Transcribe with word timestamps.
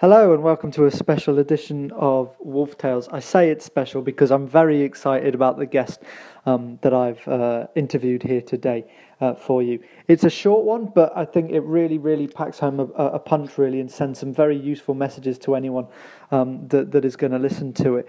Hello 0.00 0.34
and 0.34 0.42
welcome 0.42 0.70
to 0.72 0.84
a 0.84 0.90
special 0.90 1.38
edition 1.38 1.90
of 1.92 2.36
Wolf 2.38 2.76
Tales. 2.76 3.08
I 3.12 3.20
say 3.20 3.48
it's 3.48 3.64
special 3.64 4.02
because 4.02 4.30
I'm 4.30 4.46
very 4.46 4.82
excited 4.82 5.34
about 5.34 5.56
the 5.56 5.64
guest 5.64 6.02
um, 6.44 6.78
that 6.82 6.92
I've 6.92 7.26
uh, 7.26 7.68
interviewed 7.76 8.22
here 8.22 8.42
today 8.42 8.84
uh, 9.22 9.32
for 9.32 9.62
you. 9.62 9.82
It's 10.06 10.24
a 10.24 10.28
short 10.28 10.66
one, 10.66 10.92
but 10.94 11.16
I 11.16 11.24
think 11.24 11.50
it 11.50 11.60
really, 11.60 11.96
really 11.96 12.26
packs 12.26 12.58
home 12.58 12.78
a, 12.78 12.84
a 12.84 13.18
punch, 13.18 13.56
really, 13.56 13.80
and 13.80 13.90
sends 13.90 14.20
some 14.20 14.34
very 14.34 14.58
useful 14.58 14.94
messages 14.94 15.38
to 15.38 15.54
anyone 15.54 15.86
um, 16.30 16.68
that, 16.68 16.92
that 16.92 17.06
is 17.06 17.16
going 17.16 17.32
to 17.32 17.38
listen 17.38 17.72
to 17.72 17.96
it. 17.96 18.06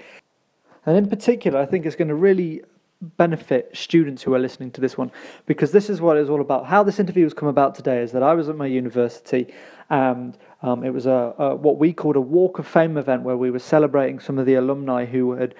And 0.85 0.97
in 0.97 1.07
particular, 1.07 1.57
I 1.57 1.65
think 1.65 1.85
it's 1.85 1.95
going 1.95 2.09
to 2.09 2.15
really 2.15 2.63
benefit 3.01 3.69
students 3.73 4.23
who 4.23 4.33
are 4.33 4.39
listening 4.39 4.71
to 4.71 4.81
this 4.81 4.97
one 4.97 5.11
because 5.45 5.71
this 5.71 5.89
is 5.89 6.01
what 6.01 6.17
it's 6.17 6.29
all 6.29 6.41
about. 6.41 6.65
How 6.65 6.83
this 6.83 6.99
interview 6.99 7.23
has 7.23 7.33
come 7.33 7.47
about 7.47 7.75
today 7.75 8.01
is 8.01 8.11
that 8.13 8.23
I 8.23 8.33
was 8.33 8.49
at 8.49 8.57
my 8.57 8.65
university 8.65 9.53
and 9.89 10.37
um, 10.61 10.83
it 10.83 10.89
was 10.89 11.05
a, 11.05 11.33
a, 11.37 11.55
what 11.55 11.77
we 11.77 11.93
called 11.93 12.15
a 12.15 12.21
Walk 12.21 12.59
of 12.59 12.67
Fame 12.67 12.97
event 12.97 13.23
where 13.23 13.37
we 13.37 13.51
were 13.51 13.59
celebrating 13.59 14.19
some 14.19 14.39
of 14.39 14.45
the 14.45 14.55
alumni 14.55 15.05
who 15.05 15.33
had 15.33 15.53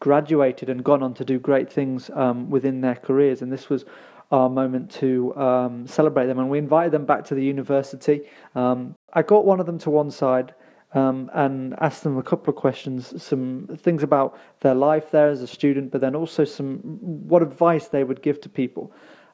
graduated 0.00 0.68
and 0.68 0.84
gone 0.84 1.02
on 1.02 1.14
to 1.14 1.24
do 1.24 1.38
great 1.38 1.72
things 1.72 2.10
um, 2.14 2.50
within 2.50 2.80
their 2.80 2.94
careers, 2.94 3.42
and 3.42 3.52
this 3.52 3.68
was 3.68 3.84
our 4.30 4.48
moment 4.48 4.90
to 4.90 5.34
um, 5.36 5.86
celebrate 5.86 6.26
them. 6.26 6.38
And 6.38 6.48
we 6.48 6.58
invited 6.58 6.92
them 6.92 7.04
back 7.04 7.24
to 7.26 7.34
the 7.34 7.44
university. 7.44 8.22
Um, 8.54 8.94
I 9.12 9.22
got 9.22 9.44
one 9.44 9.60
of 9.60 9.66
them 9.66 9.78
to 9.80 9.90
one 9.90 10.10
side. 10.10 10.54
Um, 10.94 11.30
and 11.32 11.74
asked 11.80 12.02
them 12.02 12.18
a 12.18 12.22
couple 12.22 12.50
of 12.50 12.56
questions, 12.56 13.22
some 13.22 13.66
things 13.78 14.02
about 14.02 14.38
their 14.60 14.74
life 14.74 15.10
there 15.10 15.30
as 15.30 15.40
a 15.40 15.46
student, 15.46 15.90
but 15.90 16.02
then 16.02 16.14
also 16.14 16.44
some 16.44 16.80
what 16.80 17.40
advice 17.40 17.88
they 17.88 18.04
would 18.04 18.20
give 18.20 18.42
to 18.42 18.50
people. 18.50 18.92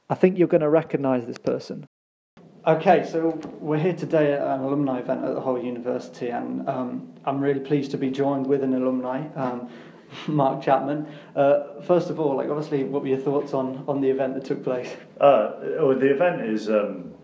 I 0.08 0.14
think 0.14 0.38
you're 0.38 0.46
going 0.46 0.60
to 0.60 0.68
recognise 0.68 1.26
this 1.26 1.36
person. 1.38 1.88
Okay, 2.66 3.08
so 3.10 3.40
we're 3.60 3.78
here 3.78 3.94
today 3.94 4.32
at 4.34 4.42
an 4.42 4.60
alumni 4.60 4.98
event 4.98 5.24
at 5.24 5.34
the 5.34 5.40
Hull 5.40 5.58
University, 5.58 6.28
and 6.28 6.68
um, 6.68 7.14
I'm 7.24 7.40
really 7.40 7.60
pleased 7.60 7.92
to 7.92 7.96
be 7.96 8.10
joined 8.10 8.46
with 8.46 8.62
an 8.62 8.74
alumni, 8.74 9.26
um, 9.36 9.70
Mark 10.26 10.62
Chapman. 10.62 11.06
Uh, 11.34 11.80
first 11.82 12.10
of 12.10 12.20
all, 12.20 12.36
like 12.36 12.50
obviously, 12.50 12.84
what 12.84 13.02
were 13.02 13.08
your 13.08 13.18
thoughts 13.18 13.54
on, 13.54 13.84
on 13.88 14.00
the 14.00 14.10
event 14.10 14.34
that 14.34 14.44
took 14.44 14.62
place? 14.64 14.94
Uh, 15.20 15.52
well, 15.80 15.98
the 15.98 16.12
event 16.12 16.42
is 16.42 16.68
um, 16.68 17.14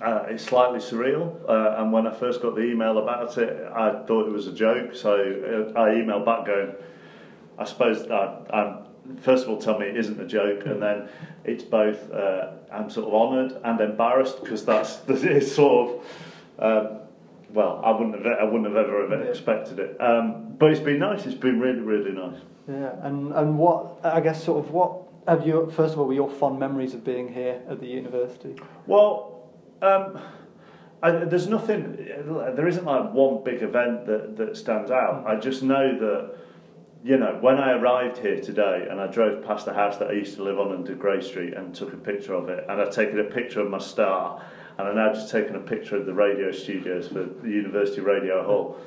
uh, 0.00 0.26
it's 0.28 0.44
slightly 0.44 0.78
surreal, 0.78 1.36
uh, 1.48 1.80
and 1.80 1.92
when 1.92 2.06
I 2.06 2.14
first 2.14 2.40
got 2.40 2.54
the 2.54 2.62
email 2.62 2.98
about 2.98 3.36
it, 3.38 3.70
I 3.72 4.02
thought 4.06 4.26
it 4.26 4.32
was 4.32 4.46
a 4.46 4.52
joke. 4.52 4.94
So 4.94 5.14
uh, 5.14 5.78
I 5.78 5.90
emailed 5.90 6.24
back 6.24 6.46
going, 6.46 6.74
I 7.58 7.64
suppose 7.64 8.08
I, 8.10 8.38
I'm 8.50 8.88
first 9.20 9.44
of 9.44 9.50
all 9.50 9.58
tell 9.60 9.78
me 9.78 9.86
it 9.86 9.96
isn't 9.96 10.20
a 10.20 10.26
joke, 10.26 10.66
and 10.66 10.82
then 10.82 11.08
it's 11.44 11.64
both 11.64 12.12
uh, 12.12 12.52
I'm 12.70 12.90
sort 12.90 13.08
of 13.08 13.14
honoured 13.14 13.60
and 13.64 13.80
embarrassed 13.80 14.40
because 14.40 14.64
that's 14.64 15.00
it's 15.08 15.52
sort 15.52 15.90
of 15.90 16.04
um, 16.58 16.98
well 17.50 17.80
I 17.84 17.90
wouldn't 17.90 18.14
have 18.14 18.38
I 18.40 18.44
wouldn't 18.44 18.66
have 18.66 18.76
ever 18.76 19.22
expected 19.24 19.78
it, 19.78 20.00
um, 20.00 20.54
but 20.58 20.70
it's 20.70 20.80
been 20.80 20.98
nice. 21.00 21.26
It's 21.26 21.34
been 21.34 21.58
really 21.58 21.80
really 21.80 22.12
nice. 22.12 22.40
Yeah, 22.68 22.94
and 23.02 23.32
and 23.32 23.58
what 23.58 24.00
I 24.04 24.20
guess 24.20 24.44
sort 24.44 24.64
of 24.64 24.70
what 24.70 25.02
have 25.26 25.46
you 25.46 25.70
first 25.74 25.94
of 25.94 26.00
all 26.00 26.06
were 26.06 26.14
your 26.14 26.30
fond 26.30 26.58
memories 26.58 26.94
of 26.94 27.04
being 27.04 27.32
here 27.32 27.60
at 27.68 27.80
the 27.80 27.86
university? 27.86 28.54
Well. 28.86 29.34
Um, 29.80 30.18
I, 31.02 31.10
there's 31.10 31.46
nothing. 31.46 31.96
There 31.96 32.66
isn't 32.66 32.84
like 32.84 33.12
one 33.12 33.44
big 33.44 33.62
event 33.62 34.06
that, 34.06 34.36
that 34.36 34.56
stands 34.56 34.90
out. 34.90 35.24
Mm. 35.24 35.28
I 35.28 35.40
just 35.40 35.62
know 35.62 35.98
that 35.98 36.34
you 37.04 37.16
know, 37.16 37.38
when 37.40 37.58
I 37.58 37.72
arrived 37.72 38.18
here 38.18 38.40
today 38.40 38.86
and 38.90 39.00
I 39.00 39.06
drove 39.06 39.44
past 39.44 39.66
the 39.66 39.72
house 39.72 39.98
that 39.98 40.08
I 40.08 40.12
used 40.12 40.36
to 40.36 40.42
live 40.42 40.58
on 40.58 40.72
under 40.72 40.94
Grey 40.94 41.20
Street 41.20 41.54
and 41.54 41.74
took 41.74 41.92
a 41.92 41.96
picture 41.96 42.34
of 42.34 42.48
it, 42.48 42.64
and 42.68 42.80
I've 42.80 42.90
taken 42.90 43.20
a 43.20 43.24
picture 43.24 43.60
of 43.60 43.70
my 43.70 43.78
star, 43.78 44.44
and 44.76 44.88
I've 44.88 44.94
now 44.94 45.12
just 45.12 45.30
taken 45.30 45.54
a 45.56 45.60
picture 45.60 45.96
of 45.96 46.06
the 46.06 46.14
radio 46.14 46.50
studios 46.50 47.08
for 47.08 47.24
the 47.24 47.48
University 47.48 48.00
Radio 48.00 48.44
Hull, 48.44 48.80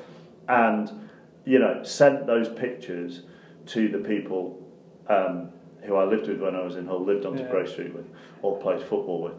and, 0.48 1.08
you 1.44 1.58
know, 1.58 1.82
sent 1.82 2.26
those 2.26 2.48
pictures 2.48 3.22
to 3.66 3.88
the 3.88 3.98
people 3.98 4.62
um, 5.08 5.50
who 5.82 5.96
I 5.96 6.04
lived 6.04 6.28
with 6.28 6.40
when 6.40 6.54
I 6.54 6.62
was 6.62 6.76
in 6.76 6.86
Hull, 6.86 7.04
lived 7.04 7.24
on 7.24 7.38
yeah. 7.38 7.50
Grey 7.50 7.66
Street 7.66 7.94
with, 7.94 8.06
or 8.42 8.60
played 8.60 8.80
football 8.80 9.22
with. 9.22 9.34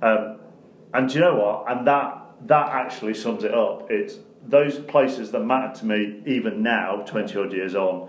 Um, 0.00 0.38
and 0.94 1.08
do 1.08 1.14
you 1.16 1.20
know 1.20 1.36
what? 1.36 1.70
And 1.70 1.86
that 1.86 2.24
that 2.46 2.68
actually 2.68 3.14
sums 3.14 3.44
it 3.44 3.52
up. 3.52 3.90
It's 3.90 4.18
those 4.46 4.78
places 4.78 5.30
that 5.32 5.40
matter 5.40 5.78
to 5.80 5.86
me 5.86 6.22
even 6.26 6.62
now, 6.62 7.02
20 7.06 7.38
odd 7.38 7.52
years 7.52 7.74
on, 7.74 8.08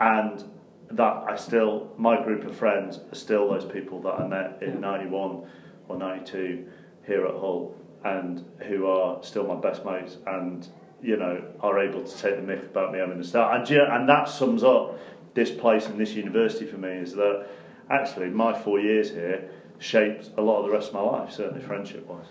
and 0.00 0.44
that 0.90 1.24
I 1.28 1.36
still, 1.36 1.90
my 1.96 2.22
group 2.22 2.44
of 2.44 2.56
friends 2.56 3.00
are 3.10 3.14
still 3.14 3.50
those 3.50 3.64
people 3.64 4.00
that 4.02 4.20
I 4.20 4.26
met 4.26 4.62
in 4.62 4.80
91 4.80 5.42
or 5.88 5.96
92 5.96 6.66
here 7.06 7.26
at 7.26 7.34
Hull 7.34 7.74
and 8.04 8.44
who 8.68 8.86
are 8.86 9.22
still 9.22 9.46
my 9.46 9.54
best 9.54 9.84
mates 9.84 10.18
and, 10.26 10.66
you 11.02 11.16
know, 11.16 11.44
are 11.60 11.80
able 11.80 12.02
to 12.02 12.18
take 12.18 12.36
the 12.36 12.42
mick 12.42 12.64
about 12.64 12.92
me 12.92 12.98
having 12.98 13.18
a 13.18 13.24
start. 13.24 13.70
And, 13.70 13.78
and 13.78 14.08
that 14.08 14.28
sums 14.28 14.62
up 14.62 14.98
this 15.34 15.50
place 15.50 15.86
and 15.86 15.98
this 15.98 16.12
university 16.12 16.66
for 16.66 16.78
me 16.78 16.90
is 16.90 17.14
that 17.14 17.46
actually 17.90 18.28
my 18.28 18.52
four 18.52 18.78
years 18.78 19.10
here 19.10 19.50
shaped 19.82 20.30
a 20.36 20.42
lot 20.42 20.58
of 20.58 20.66
the 20.66 20.72
rest 20.72 20.88
of 20.88 20.94
my 20.94 21.00
life, 21.00 21.32
certainly 21.32 21.64
friendship 21.64 22.06
wise 22.06 22.26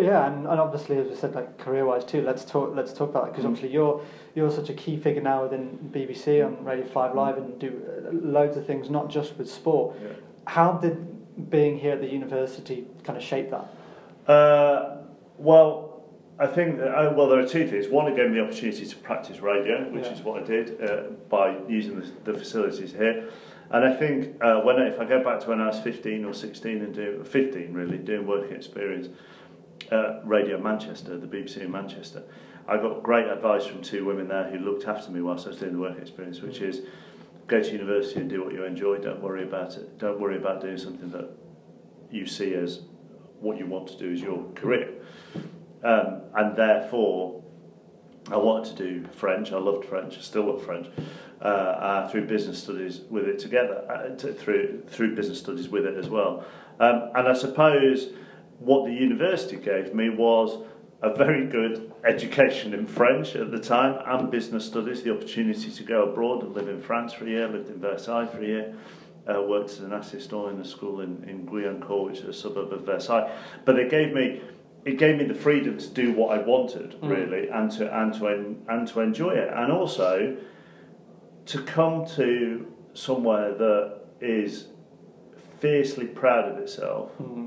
yeah, 0.00 0.26
and, 0.26 0.46
and 0.46 0.60
obviously, 0.60 0.98
as 0.98 1.08
we 1.08 1.14
said, 1.14 1.34
like 1.34 1.58
career-wise 1.58 2.04
too. 2.04 2.22
Let's 2.22 2.44
talk. 2.44 2.74
Let's 2.74 2.92
talk 2.92 3.10
about 3.10 3.24
that 3.24 3.32
because 3.32 3.44
mm. 3.44 3.48
obviously 3.48 3.72
you're 3.72 4.00
you're 4.34 4.50
such 4.50 4.68
a 4.68 4.74
key 4.74 4.96
figure 4.96 5.22
now 5.22 5.42
within 5.42 5.90
BBC 5.92 6.44
on 6.44 6.64
Radio 6.64 6.86
Five 6.86 7.14
Live 7.14 7.36
and 7.36 7.58
do 7.58 7.82
uh, 7.88 8.10
loads 8.12 8.56
of 8.56 8.66
things, 8.66 8.90
not 8.90 9.08
just 9.08 9.36
with 9.36 9.50
sport. 9.50 9.96
Yeah. 10.02 10.08
How 10.46 10.72
did 10.72 11.50
being 11.50 11.78
here 11.78 11.92
at 11.92 12.00
the 12.00 12.08
university 12.08 12.86
kind 13.04 13.16
of 13.16 13.22
shape 13.22 13.50
that? 13.50 14.30
Uh, 14.30 14.96
well, 15.38 16.02
I 16.38 16.46
think 16.46 16.78
that, 16.78 16.88
uh, 16.88 17.12
well 17.14 17.28
there 17.28 17.38
are 17.38 17.48
two 17.48 17.68
things. 17.68 17.88
One, 17.88 18.10
it 18.10 18.16
gave 18.16 18.30
me 18.30 18.38
the 18.38 18.44
opportunity 18.44 18.86
to 18.86 18.96
practice 18.96 19.40
radio, 19.40 19.88
which 19.90 20.04
yeah. 20.04 20.12
is 20.12 20.20
what 20.22 20.42
I 20.42 20.46
did 20.46 20.82
uh, 20.82 21.02
by 21.28 21.56
using 21.68 22.00
the, 22.00 22.32
the 22.32 22.38
facilities 22.38 22.92
here. 22.92 23.28
And 23.70 23.84
I 23.84 23.94
think 23.94 24.36
uh, 24.42 24.60
when 24.60 24.78
if 24.80 25.00
I 25.00 25.04
go 25.04 25.22
back 25.22 25.40
to 25.40 25.48
when 25.48 25.60
I 25.60 25.66
was 25.66 25.80
15 25.80 26.24
or 26.24 26.34
16 26.34 26.82
and 26.82 26.94
do 26.94 27.24
15 27.24 27.72
really 27.72 27.98
doing 27.98 28.26
working 28.26 28.56
experience, 28.56 29.08
uh, 29.90 30.20
Radio 30.24 30.58
Manchester, 30.58 31.16
the 31.18 31.26
BBC 31.26 31.58
in 31.58 31.70
Manchester, 31.70 32.22
I 32.66 32.76
got 32.76 33.02
great 33.02 33.26
advice 33.26 33.66
from 33.66 33.82
two 33.82 34.04
women 34.04 34.28
there 34.28 34.50
who 34.50 34.58
looked 34.58 34.86
after 34.86 35.10
me 35.10 35.20
whilst 35.20 35.46
I 35.46 35.50
was 35.50 35.58
doing 35.58 35.72
the 35.72 35.78
work 35.78 35.98
experience, 35.98 36.40
which 36.40 36.60
is 36.60 36.82
go 37.46 37.62
to 37.62 37.72
university 37.72 38.20
and 38.20 38.30
do 38.30 38.42
what 38.42 38.52
you 38.52 38.64
enjoy. 38.64 38.98
Don't 38.98 39.20
worry 39.20 39.42
about 39.42 39.76
it. 39.76 39.98
Don't 39.98 40.18
worry 40.18 40.36
about 40.36 40.60
doing 40.60 40.78
something 40.78 41.10
that 41.10 41.30
you 42.10 42.26
see 42.26 42.54
as 42.54 42.82
what 43.40 43.58
you 43.58 43.66
want 43.66 43.88
to 43.88 43.98
do 43.98 44.12
as 44.12 44.20
your 44.20 44.44
career. 44.54 44.90
Um, 45.82 46.22
and 46.34 46.56
therefore, 46.56 47.42
I 48.30 48.38
wanted 48.38 48.76
to 48.76 48.82
do 48.82 49.06
French. 49.08 49.52
I 49.52 49.58
loved 49.58 49.84
French. 49.84 50.16
I 50.16 50.20
still 50.22 50.44
love 50.44 50.64
French. 50.64 50.86
Uh, 51.44 51.46
uh, 51.46 52.08
through 52.08 52.26
business 52.26 52.62
studies 52.62 53.02
with 53.10 53.28
it 53.28 53.38
together, 53.38 53.84
uh, 53.90 54.16
to, 54.16 54.32
through 54.32 54.82
through 54.86 55.14
business 55.14 55.38
studies 55.38 55.68
with 55.68 55.84
it 55.84 55.94
as 55.94 56.08
well. 56.08 56.42
Um, 56.80 57.10
and 57.14 57.28
I 57.28 57.34
suppose 57.34 58.14
what 58.60 58.86
the 58.86 58.94
university 58.94 59.56
gave 59.56 59.94
me 59.94 60.08
was 60.08 60.64
a 61.02 61.14
very 61.14 61.46
good 61.46 61.92
education 62.02 62.72
in 62.72 62.86
French 62.86 63.36
at 63.36 63.50
the 63.50 63.58
time 63.58 64.00
and 64.06 64.30
business 64.30 64.64
studies, 64.64 65.02
the 65.02 65.14
opportunity 65.14 65.70
to 65.70 65.82
go 65.82 66.04
abroad 66.04 66.44
and 66.44 66.54
live 66.54 66.66
in 66.66 66.80
France 66.80 67.12
for 67.12 67.26
a 67.26 67.28
year, 67.28 67.46
lived 67.46 67.68
in 67.68 67.78
Versailles 67.78 68.24
for 68.24 68.42
a 68.42 68.46
year, 68.46 68.74
uh, 69.28 69.42
worked 69.42 69.68
as 69.68 69.80
an 69.80 69.92
assistant 69.92 70.54
in 70.54 70.60
a 70.62 70.64
school 70.64 71.02
in, 71.02 71.22
in 71.28 71.46
Guyancourt, 71.46 72.06
which 72.06 72.20
is 72.20 72.28
a 72.28 72.32
suburb 72.32 72.72
of 72.72 72.86
Versailles. 72.86 73.30
But 73.66 73.78
it 73.78 73.90
gave 73.90 74.14
me 74.14 74.40
it 74.86 74.96
gave 74.96 75.18
me 75.18 75.24
the 75.24 75.34
freedom 75.34 75.76
to 75.76 75.88
do 75.88 76.12
what 76.12 76.38
I 76.38 76.42
wanted, 76.42 76.98
mm. 77.02 77.10
really, 77.10 77.48
and 77.48 77.70
to 77.72 77.94
and 77.94 78.14
to 78.14 78.26
and 78.68 78.88
to 78.88 79.00
enjoy 79.00 79.32
it, 79.32 79.50
and 79.52 79.70
also 79.70 80.38
to 81.46 81.62
come 81.62 82.06
to 82.16 82.72
somewhere 82.94 83.54
that 83.54 84.00
is 84.20 84.68
fiercely 85.60 86.06
proud 86.06 86.50
of 86.50 86.58
itself. 86.58 87.10
Mm 87.20 87.44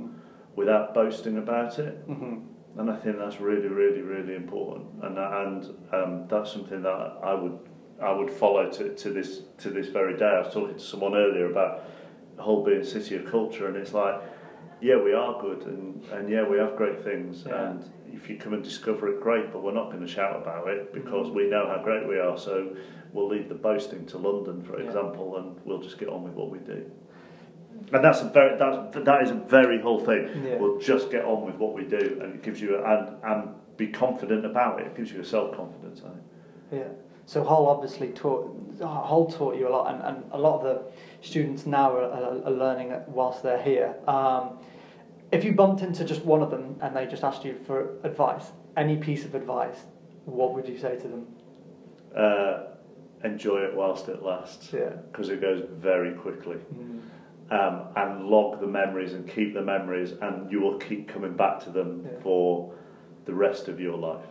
without 0.58 0.94
boasting 0.94 1.38
about 1.38 1.80
it. 1.80 2.06
Mm-hmm. 2.10 2.80
And 2.80 2.92
I 2.92 2.96
think 2.98 3.18
that's 3.18 3.40
really, 3.40 3.70
really, 3.70 4.02
really 4.02 4.36
important. 4.36 4.88
And 5.02 5.18
and 5.18 5.64
um, 5.94 6.28
that's 6.28 6.52
something 6.52 6.82
that 6.82 7.20
I 7.24 7.34
would 7.34 7.58
I 8.02 8.12
would 8.12 8.30
follow 8.30 8.70
to, 8.70 8.94
to 8.94 9.10
this 9.12 9.44
to 9.60 9.70
this 9.70 9.88
very 9.88 10.18
day. 10.18 10.26
I 10.26 10.40
was 10.40 10.54
talking 10.54 10.76
to 10.76 10.80
someone 10.80 11.16
earlier 11.16 11.50
about 11.50 11.84
Hull 12.38 12.64
being 12.64 12.82
a 12.82 12.86
city 12.86 13.16
of 13.16 13.26
culture, 13.26 13.68
and 13.68 13.78
it's 13.78 13.94
like, 13.94 14.22
yeah, 14.82 15.02
we 15.02 15.14
are 15.14 15.42
good, 15.42 15.64
and, 15.64 16.04
and 16.12 16.30
yeah, 16.30 16.48
we 16.48 16.58
have 16.58 16.76
great 16.76 17.04
things, 17.04 17.44
yeah. 17.48 17.70
and 17.70 17.92
if 18.14 18.30
you 18.30 18.38
come 18.38 18.54
and 18.54 18.64
discover 18.64 19.10
it, 19.10 19.22
great. 19.22 19.52
But 19.52 19.64
we're 19.64 19.74
not 19.74 19.92
going 19.92 20.06
to 20.06 20.08
shout 20.08 20.36
about 20.36 20.68
it 20.68 20.94
because 20.94 21.30
we 21.32 21.50
know 21.50 21.68
how 21.68 21.84
great 21.84 22.08
we 22.08 22.20
are. 22.20 22.38
So 22.38 22.76
we'll 23.14 23.28
leave 23.28 23.50
the 23.50 23.56
boasting 23.56 24.06
to 24.08 24.18
London, 24.18 24.64
for 24.64 24.80
yeah. 24.80 24.88
example, 24.88 25.38
and 25.38 25.60
we'll 25.66 25.82
just 25.82 25.98
get 25.98 26.10
on 26.10 26.24
with 26.24 26.34
what 26.34 26.50
we 26.50 26.60
do. 26.60 26.90
And 27.94 28.04
that's 28.04 28.22
a 28.22 28.30
very 28.30 28.58
that's 28.58 28.98
that 29.06 29.24
is 29.24 29.32
a 29.32 29.36
very 29.36 29.82
Hull 29.82 30.04
thing. 30.04 30.44
Yeah. 30.46 30.58
We'll 30.58 30.80
just 30.80 31.10
get 31.10 31.26
on 31.26 31.46
with 31.46 31.56
what 31.56 31.74
we 31.74 31.84
do, 31.84 32.20
and 32.22 32.36
it 32.36 32.44
gives 32.44 32.60
you 32.62 32.76
a, 32.76 32.84
and 32.84 33.24
and 33.24 33.50
be 33.78 33.88
confident 33.88 34.46
about 34.46 34.82
it. 34.82 34.88
It 34.88 34.98
gives 34.98 35.12
you 35.12 35.22
a 35.22 35.26
self 35.26 35.56
confidence. 35.56 36.02
I 36.06 36.10
think. 36.10 36.24
Yeah. 36.72 37.07
So 37.28 37.44
Hull 37.44 37.68
obviously 37.68 38.08
taught 38.10 38.56
Hull 38.80 39.26
taught 39.30 39.58
you 39.58 39.68
a 39.68 39.70
lot, 39.70 39.94
and, 39.94 40.04
and 40.04 40.32
a 40.32 40.38
lot 40.38 40.62
of 40.62 40.64
the 40.64 41.28
students 41.28 41.66
now 41.66 41.92
are, 41.96 42.04
are, 42.04 42.46
are 42.46 42.52
learning 42.52 42.94
whilst 43.08 43.44
they're 43.44 43.62
here. 43.62 43.96
Um, 44.08 44.60
if 45.32 45.44
you 45.44 45.54
bumped 45.54 45.82
into 45.82 46.06
just 46.06 46.24
one 46.24 46.42
of 46.42 46.52
them 46.52 46.78
and 46.82 46.96
they 46.96 47.06
just 47.06 47.24
asked 47.24 47.44
you 47.44 47.58
for 47.66 47.98
advice, 48.04 48.52
any 48.78 48.96
piece 48.96 49.26
of 49.26 49.36
advice, 49.36 49.78
what 50.26 50.54
would 50.54 50.70
you 50.70 50.78
say 50.78 50.96
to 50.96 51.08
them? 51.08 51.28
Uh, 52.16 52.60
enjoy 53.26 53.58
it 53.58 53.76
whilst 53.76 54.08
it 54.08 54.24
lasts. 54.24 54.72
Yeah. 54.72 54.92
Because 55.12 55.30
it 55.30 55.42
goes 55.42 55.64
very 55.70 56.14
quickly. 56.14 56.58
Mm. 56.74 57.02
Um, 57.50 57.88
and 57.96 58.26
log 58.28 58.62
the 58.62 58.68
memories 58.68 59.14
and 59.14 59.28
keep 59.28 59.54
the 59.54 59.62
memories, 59.62 60.14
and 60.22 60.52
you 60.52 60.62
will 60.62 60.78
keep 60.78 61.10
coming 61.10 61.34
back 61.36 61.60
to 61.64 61.72
them 61.72 62.06
Yeah. 62.06 62.20
for 62.22 62.74
the 63.26 63.34
rest 63.34 63.68
of 63.68 63.80
your 63.80 63.98
life. 63.98 64.26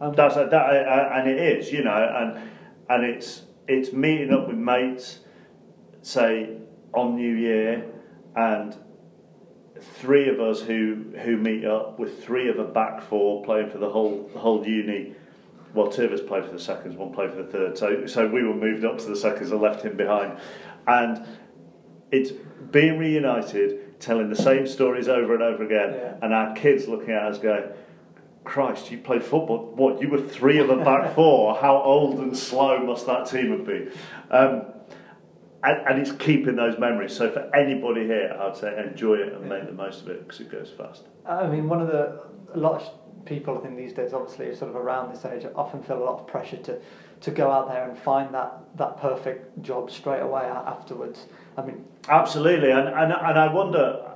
That's 0.00 0.34
that, 0.34 0.52
uh, 0.54 1.10
and 1.14 1.28
it 1.28 1.38
is, 1.38 1.72
you 1.72 1.84
know, 1.84 1.92
and 1.92 2.50
and 2.88 3.04
it's 3.04 3.42
it's 3.68 3.92
meeting 3.92 4.32
up 4.32 4.48
with 4.48 4.56
mates, 4.56 5.20
say 6.00 6.56
on 6.94 7.16
New 7.16 7.34
Year, 7.34 7.84
and 8.34 8.76
three 9.78 10.28
of 10.28 10.40
us 10.40 10.62
who 10.62 11.04
who 11.22 11.36
meet 11.36 11.64
up 11.66 11.98
with 11.98 12.24
three 12.24 12.48
of 12.48 12.58
a 12.58 12.64
back 12.64 13.02
four 13.02 13.44
playing 13.44 13.68
for 13.70 13.78
the 13.78 13.90
whole 13.90 14.30
the 14.32 14.38
Hull 14.38 14.66
uni. 14.66 15.14
Well, 15.74 15.88
two 15.88 16.04
of 16.04 16.12
us 16.12 16.20
played 16.20 16.46
for 16.46 16.50
the 16.52 16.58
seconds, 16.58 16.96
one 16.96 17.12
played 17.12 17.30
for 17.30 17.42
the 17.42 17.50
third. 17.50 17.76
So 17.78 18.06
so 18.06 18.26
we 18.26 18.42
were 18.42 18.54
moved 18.54 18.84
up 18.84 18.98
to 18.98 19.06
the 19.06 19.16
seconds 19.16 19.50
and 19.52 19.60
left 19.60 19.82
him 19.82 19.96
behind, 19.98 20.38
and 20.86 21.26
it's 22.10 22.32
being 22.70 22.98
reunited, 22.98 24.00
telling 24.00 24.30
the 24.30 24.36
same 24.36 24.66
stories 24.66 25.08
over 25.08 25.34
and 25.34 25.42
over 25.42 25.62
again, 25.62 25.92
Yeah. 25.92 26.14
and 26.22 26.32
our 26.32 26.54
kids 26.54 26.88
looking 26.88 27.10
at 27.10 27.22
us 27.24 27.38
going. 27.38 27.64
Christ, 28.44 28.90
you 28.90 28.98
played 28.98 29.22
football. 29.22 29.72
What, 29.74 30.00
you 30.00 30.08
were 30.08 30.20
three 30.20 30.58
of 30.58 30.70
a 30.70 30.76
back 30.76 31.14
four? 31.14 31.56
How 31.56 31.80
old 31.82 32.18
and 32.18 32.36
slow 32.36 32.84
must 32.84 33.06
that 33.06 33.26
team 33.26 33.50
have 33.50 33.66
been? 33.66 33.92
Um, 34.30 34.62
and, 35.62 35.86
and 35.86 35.98
it's 35.98 36.12
keeping 36.12 36.56
those 36.56 36.78
memories. 36.78 37.14
So 37.14 37.30
for 37.30 37.54
anybody 37.54 38.06
here, 38.06 38.36
I'd 38.40 38.56
say 38.56 38.82
enjoy 38.82 39.16
it 39.16 39.32
and 39.32 39.48
make 39.48 39.66
the 39.66 39.72
most 39.72 40.02
of 40.02 40.08
it 40.08 40.26
because 40.26 40.40
it 40.40 40.50
goes 40.50 40.70
fast. 40.70 41.04
I 41.26 41.46
mean, 41.46 41.68
one 41.68 41.80
of 41.80 41.88
the 41.88 42.22
a 42.54 42.58
lot 42.58 42.80
of 42.80 43.24
people 43.26 43.56
I 43.56 43.60
think 43.60 43.76
these 43.76 43.92
days, 43.92 44.12
obviously, 44.12 44.54
sort 44.56 44.70
of 44.70 44.76
around 44.76 45.14
this 45.14 45.24
age, 45.24 45.46
often 45.54 45.82
feel 45.82 45.98
a 45.98 46.04
lot 46.04 46.20
of 46.20 46.26
pressure 46.26 46.56
to 46.56 46.80
to 47.20 47.30
go 47.30 47.50
out 47.50 47.68
there 47.68 47.88
and 47.88 47.98
find 47.98 48.32
that 48.34 48.58
that 48.76 49.00
perfect 49.00 49.62
job 49.62 49.90
straight 49.90 50.20
away 50.20 50.42
afterwards. 50.42 51.26
I 51.56 51.62
mean, 51.62 51.84
Absolutely, 52.08 52.70
and, 52.70 52.88
and, 52.88 53.12
and 53.12 53.38
I 53.38 53.52
wonder. 53.52 54.06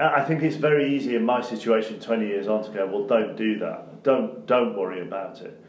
I 0.00 0.22
think 0.22 0.42
it's 0.42 0.56
very 0.56 0.94
easy 0.94 1.16
in 1.16 1.24
my 1.24 1.40
situation, 1.40 1.98
twenty 1.98 2.26
years 2.26 2.46
on, 2.46 2.62
to 2.64 2.70
go, 2.70 2.86
well, 2.86 3.06
don't 3.06 3.36
do 3.36 3.58
that. 3.58 4.02
Don't 4.04 4.46
don't 4.46 4.76
worry 4.76 5.00
about 5.00 5.40
it. 5.40 5.60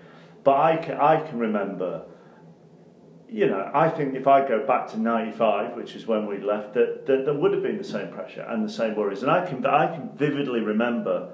But 0.43 0.57
I 0.57 0.77
can 0.77 0.97
I 0.97 1.21
can 1.21 1.39
remember. 1.39 2.05
You 3.27 3.45
know, 3.47 3.69
I 3.75 3.89
think 3.89 4.15
if 4.15 4.25
I 4.27 4.47
go 4.47 4.65
back 4.65 4.87
to 4.89 4.99
'95, 4.99 5.75
which 5.75 5.95
is 5.95 6.07
when 6.07 6.25
we 6.25 6.39
left, 6.39 6.73
that, 6.73 7.05
that 7.05 7.25
there 7.25 7.33
would 7.33 7.53
have 7.53 7.61
been 7.61 7.77
the 7.77 7.83
same 7.83 8.11
pressure 8.11 8.41
and 8.41 8.67
the 8.67 8.71
same 8.71 8.95
worries. 8.95 9.21
And 9.21 9.31
I 9.31 9.45
can 9.45 9.65
I 9.65 9.87
can 9.87 10.09
vividly 10.15 10.61
remember 10.61 11.31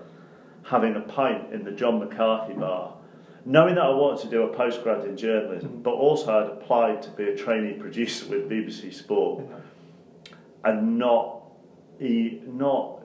having 0.63 0.95
a 0.95 1.01
pint 1.01 1.53
in 1.53 1.63
the 1.63 1.71
John 1.71 1.99
McCarthy 1.99 2.53
bar, 2.53 2.95
knowing 3.45 3.75
that 3.75 3.85
I 3.85 3.89
wanted 3.89 4.23
to 4.23 4.29
do 4.29 4.43
a 4.43 4.55
postgrad 4.55 5.05
in 5.05 5.15
journalism, 5.15 5.69
mm-hmm. 5.69 5.81
but 5.81 5.93
also 5.93 6.31
I'd 6.31 6.61
applied 6.61 7.01
to 7.03 7.09
be 7.11 7.25
a 7.25 7.37
trainee 7.37 7.73
producer 7.73 8.27
with 8.27 8.49
BBC 8.49 8.93
Sport 8.93 9.45
and 10.63 10.97
not 10.97 11.44
he 11.99 12.41
not 12.45 12.99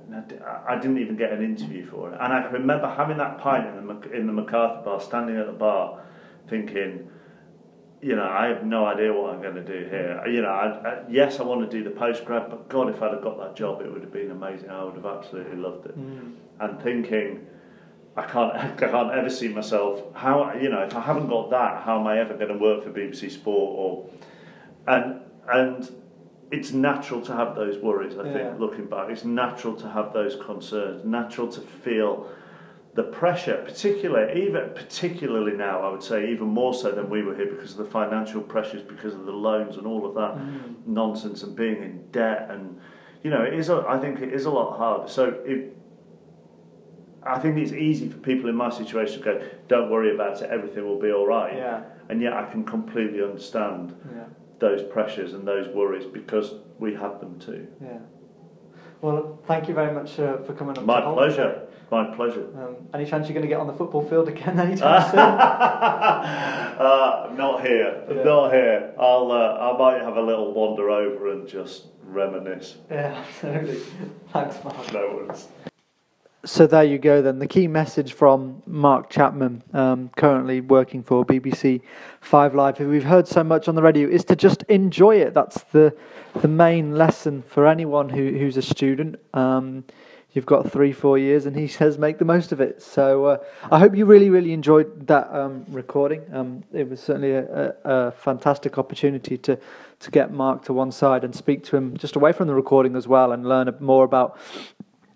I 0.67 0.77
didn't 0.77 0.99
even 0.99 1.17
get 1.17 1.33
an 1.33 1.45
interview 1.45 1.87
for 1.89 2.11
it. 2.11 2.19
And 2.21 2.33
I 2.33 2.43
can 2.43 2.53
remember 2.53 2.89
having 2.89 3.17
that 3.19 3.39
pint 3.39 3.67
in 3.67 3.87
the 3.87 4.11
in 4.13 4.27
the 4.27 4.33
McCarthy 4.33 4.85
bar, 4.85 5.01
standing 5.01 5.37
at 5.37 5.47
the 5.47 5.53
bar, 5.53 6.03
thinking, 6.49 7.09
you 8.03 8.17
know, 8.17 8.25
I 8.29 8.47
have 8.47 8.65
no 8.65 8.87
idea 8.87 9.13
what 9.13 9.33
I'm 9.35 9.41
going 9.43 9.55
to 9.55 9.65
do 9.65 9.89
here. 9.89 10.23
You 10.27 10.43
know, 10.43 10.49
I, 10.49 10.67
I, 10.89 11.03
yes, 11.09 11.39
I 11.39 11.45
want 11.45 11.71
to 11.71 11.77
do 11.77 11.85
the 11.85 11.95
postgrad, 11.95 12.51
but 12.51 12.69
God, 12.69 12.89
if 12.89 13.01
I'd 13.03 13.13
have 13.13 13.23
got 13.23 13.39
that 13.39 13.55
job, 13.55 13.83
it 13.83 13.93
would 13.93 14.01
have 14.03 14.13
been 14.13 14.31
amazing. 14.31 14.71
I 14.71 14.83
would 14.83 14.95
have 14.97 15.07
absolutely 15.07 15.59
loved 15.59 15.87
it. 15.87 15.99
mm, 15.99 16.35
And 16.59 16.81
thinking, 16.83 17.47
I 18.17 18.25
can't, 18.27 18.57
I 18.57 18.71
can't 18.75 19.13
ever 19.13 19.31
see 19.31 19.49
myself. 19.49 20.03
How 20.15 20.55
you 20.55 20.71
know, 20.71 20.83
if 20.83 20.97
I 20.97 21.01
haven't 21.01 21.29
got 21.29 21.51
that, 21.51 21.83
how 21.85 22.01
am 22.01 22.07
I 22.07 22.19
ever 22.19 22.35
going 22.35 22.49
to 22.49 22.59
work 22.59 22.83
for 22.83 22.91
BBC 22.91 23.31
Sport 23.31 23.75
or, 23.79 24.11
and 24.89 25.21
and 25.53 25.91
it's 26.51 26.73
natural 26.73 27.21
to 27.23 27.33
have 27.33 27.55
those 27.55 27.79
worries. 27.79 28.19
I 28.19 28.27
Yeah. 28.27 28.33
think 28.33 28.61
looking 28.61 28.87
back, 28.87 29.09
it's 29.11 29.25
natural 29.25 29.75
to 29.77 29.89
have 29.89 30.13
those 30.13 30.37
concerns. 30.37 31.05
Natural 31.05 31.47
to 31.49 31.61
feel 31.61 32.29
the 32.95 33.05
pressure, 33.05 33.63
particularly 33.65 34.47
even 34.47 34.71
particularly 34.75 35.53
now. 35.53 35.81
I 35.81 35.91
would 35.91 36.03
say 36.03 36.31
even 36.33 36.49
more 36.49 36.75
so 36.75 36.91
than 36.91 37.09
we 37.09 37.23
were 37.23 37.37
here 37.37 37.47
because 37.47 37.73
of 37.73 37.79
the 37.79 37.91
financial 37.91 38.41
pressures, 38.43 38.83
because 38.83 39.15
of 39.15 39.27
the 39.27 39.33
loans 39.33 39.77
and 39.77 39.87
all 39.87 40.05
of 40.05 40.15
that 40.15 40.35
mm, 40.37 40.87
nonsense 40.87 41.45
and 41.45 41.55
being 41.55 41.83
in 41.83 42.05
debt 42.11 42.49
and 42.51 42.81
you 43.23 43.31
know 43.31 43.43
it 43.43 43.55
is 43.55 43.69
a, 43.69 43.85
I 43.89 43.99
think 43.99 44.21
it 44.21 44.33
is 44.33 44.47
a 44.47 44.51
lot 44.51 44.77
harder 44.79 45.09
so 45.09 45.25
it 45.45 45.77
I 47.23 47.39
think 47.39 47.59
it's 47.59 47.73
easy 47.73 48.09
for 48.09 48.17
people 48.19 48.49
in 48.49 48.57
my 48.57 48.71
situation 48.71 49.19
to 49.19 49.25
go 49.25 49.43
don't 49.69 49.91
worry 49.91 50.13
about 50.15 50.41
it 50.43 50.51
everything 50.51 50.85
will 50.85 50.99
be 51.01 51.13
all 51.13 51.27
right 51.27 51.55
yeah, 51.55 51.83
and 52.09 52.21
yet 52.21 52.33
I 52.33 52.51
can 52.51 52.65
completely 52.65 53.23
understand 53.23 53.95
yeah, 54.11 54.25
those 54.61 54.83
pressures 54.83 55.35
and 55.35 55.47
those 55.47 55.69
worries 55.75 56.07
because 56.07 56.55
we 56.79 56.95
had 56.95 57.21
them 57.21 57.39
too 57.39 57.67
yeah. 57.83 57.99
Well, 59.03 59.39
thank 59.47 59.67
you 59.67 59.73
very 59.73 59.95
much 59.95 60.19
uh, 60.21 60.43
for 60.43 60.53
coming 60.53 60.77
up. 60.77 60.85
my 60.85 61.01
pleasure 61.01 61.63
my 61.91 62.05
pleasure. 62.15 62.47
Um, 62.57 62.77
any 62.95 63.05
chance 63.05 63.27
you're 63.27 63.35
going 63.35 63.43
to 63.43 63.49
get 63.49 63.59
on 63.59 63.67
the 63.67 63.73
football 63.73 64.07
field 64.09 64.29
again 64.29 64.61
anytime 64.67 65.11
soon? 65.11 65.19
uh, 66.81 67.33
not 67.37 67.67
here 67.67 68.05
Yeah. 68.09 68.23
not 68.23 68.53
here 68.53 68.93
I'll 68.99 69.33
uh, 69.33 69.73
I 69.73 69.77
might 69.79 70.01
have 70.03 70.17
a 70.17 70.23
little 70.23 70.53
wander 70.53 70.91
over 70.91 71.33
and 71.33 71.49
just 71.49 71.87
reminisce 72.05 72.77
yeah, 72.91 73.25
absolutely. 73.45 73.81
Thanks, 74.33 74.63
Mark. 74.65 74.93
no 74.93 75.01
worries 75.27 75.49
So 76.45 76.67
there 76.67 76.85
you 76.85 76.97
go. 76.97 77.21
Then 77.21 77.39
the 77.39 77.47
key 77.47 77.69
message 77.69 78.15
from 78.15 78.63
Mark 78.67 79.11
Chapman, 79.11 79.63
um, 79.75 80.11
currently 80.17 80.63
working 80.63 81.03
for 81.03 81.23
BBC 81.23 81.83
Five 82.23 82.55
Live, 82.55 82.79
who 82.79 82.89
we've 82.89 83.05
heard 83.05 83.29
so 83.29 83.45
much 83.45 83.69
on 83.69 83.75
the 83.75 83.83
radio, 83.83 84.09
is 84.09 84.25
to 84.25 84.37
just 84.37 84.63
enjoy 84.63 85.17
it. 85.17 85.35
That's 85.35 85.63
the 85.65 85.95
the 86.41 86.49
main 86.49 86.97
lesson 86.97 87.43
for 87.43 87.67
anyone 87.67 88.09
who, 88.09 88.31
who's 88.31 88.57
a 88.57 88.63
student. 88.63 89.17
Um, 89.35 89.85
you've 90.33 90.47
got 90.47 90.73
three, 90.73 90.93
four 90.93 91.19
years, 91.19 91.45
and 91.45 91.55
he 91.55 91.67
says 91.79 91.99
make 91.99 92.17
the 92.17 92.25
most 92.25 92.53
of 92.53 92.61
it. 92.63 92.81
So 92.81 93.27
uh, 93.27 93.39
I 93.71 93.79
hope 93.79 93.95
you 93.95 94.07
really, 94.07 94.31
really 94.31 94.55
enjoyed 94.55 95.09
that 95.09 95.31
um, 95.35 95.67
recording. 95.69 96.25
Um, 96.33 96.65
it 96.73 96.89
was 96.89 97.01
certainly 97.01 97.33
a, 97.33 97.45
a, 97.45 97.75
a 97.85 98.11
fantastic 98.13 98.79
opportunity 98.79 99.37
to 99.37 99.59
to 99.99 100.11
get 100.11 100.33
Mark 100.33 100.65
to 100.65 100.73
one 100.73 100.91
side 100.91 101.23
and 101.23 101.35
speak 101.35 101.63
to 101.65 101.77
him 101.77 101.95
just 101.99 102.17
away 102.17 102.33
from 102.33 102.47
the 102.47 102.55
recording 102.55 102.97
as 102.97 103.07
well, 103.07 103.33
and 103.33 103.47
learn 103.47 103.71
more 103.79 104.05
about 104.05 104.39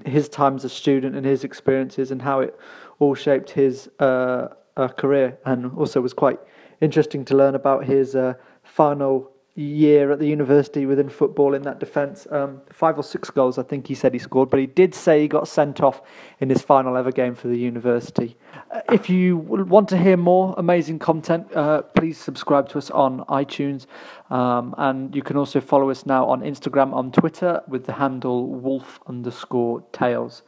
his 0.04 0.28
time 0.28 0.56
as 0.56 0.64
a 0.64 0.68
student 0.68 1.16
and 1.16 1.24
his 1.24 1.44
experiences 1.44 2.10
and 2.10 2.22
how 2.22 2.40
it 2.40 2.58
all 2.98 3.14
shaped 3.14 3.50
his 3.50 3.88
uh, 4.00 4.48
uh, 4.76 4.88
career. 4.88 5.38
And 5.44 5.72
also 5.76 6.00
was 6.00 6.14
quite 6.14 6.38
interesting 6.80 7.24
to 7.26 7.36
learn 7.36 7.54
about 7.54 7.84
his 7.84 8.14
uh, 8.14 8.34
final 8.62 9.30
year 9.56 10.10
at 10.10 10.18
the 10.18 10.26
university 10.26 10.84
within 10.84 11.08
football 11.08 11.54
in 11.54 11.62
that 11.62 11.78
defence. 11.78 12.26
Um, 12.30 12.60
five 12.72 12.98
or 12.98 13.04
six 13.04 13.30
goals, 13.30 13.56
I 13.56 13.62
think 13.62 13.86
he 13.86 13.94
said 13.94 14.12
he 14.12 14.18
scored, 14.18 14.50
but 14.50 14.58
he 14.58 14.66
did 14.66 14.94
say 14.94 15.20
he 15.20 15.28
got 15.28 15.46
sent 15.46 15.80
off 15.80 16.02
in 16.40 16.50
his 16.50 16.62
final 16.62 16.96
ever 16.96 17.12
game 17.12 17.34
for 17.34 17.46
the 17.46 17.56
university. 17.56 18.36
Uh, 18.72 18.80
if 18.92 19.08
you 19.08 19.36
want 19.36 19.88
to 19.90 19.98
hear 19.98 20.16
more 20.16 20.54
amazing 20.58 20.98
content, 20.98 21.54
uh, 21.54 21.82
please 21.82 22.18
subscribe 22.18 22.68
to 22.70 22.78
us 22.78 22.90
on 22.90 23.20
iTunes. 23.26 23.86
Um, 24.30 24.74
and 24.76 25.14
you 25.14 25.22
can 25.22 25.36
also 25.36 25.60
follow 25.60 25.90
us 25.90 26.04
now 26.04 26.26
on 26.26 26.40
Instagram, 26.40 26.92
on 26.92 27.12
Twitter 27.12 27.62
with 27.68 27.86
the 27.86 27.92
handle 27.92 28.48
wolf 28.48 28.98
underscore 29.06 29.82
tails. 29.92 30.42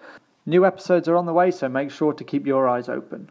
New 0.46 0.64
episodes 0.64 1.08
are 1.08 1.16
on 1.16 1.26
the 1.26 1.32
way, 1.32 1.50
so 1.50 1.68
make 1.68 1.90
sure 1.90 2.12
to 2.12 2.24
keep 2.24 2.46
your 2.46 2.68
eyes 2.68 2.88
open. 2.88 3.30